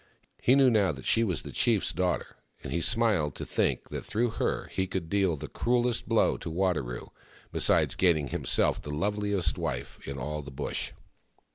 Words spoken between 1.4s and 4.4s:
the chief's daughter, and he smiled to think that through